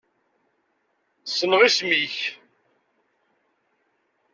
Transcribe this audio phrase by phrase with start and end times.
[1.31, 2.17] Ssneɣ isem-ik.